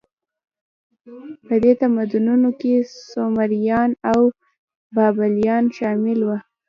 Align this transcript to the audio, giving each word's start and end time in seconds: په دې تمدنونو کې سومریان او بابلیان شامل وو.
په 1.45 1.55
دې 1.63 1.73
تمدنونو 1.81 2.49
کې 2.59 2.73
سومریان 3.11 3.91
او 4.11 4.21
بابلیان 4.95 5.63
شامل 5.77 6.19
وو. 6.27 6.37